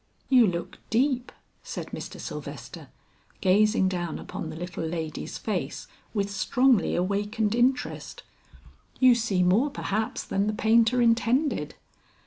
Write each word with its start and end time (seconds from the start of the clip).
"You 0.29 0.47
look 0.47 0.79
deep," 0.89 1.31
said 1.61 1.89
Mr. 1.91 2.19
Sylvester, 2.19 2.87
gazing 3.39 3.87
down 3.87 4.17
upon 4.17 4.49
the 4.49 4.55
little 4.55 4.83
lady's 4.83 5.37
face 5.37 5.85
with 6.11 6.31
strongly 6.31 6.95
awakened 6.95 7.53
interest. 7.53 8.23
"You 8.99 9.13
see 9.13 9.43
more 9.43 9.69
perhaps 9.69 10.23
than 10.23 10.47
the 10.47 10.53
painter 10.53 11.03
intended." 11.03 11.75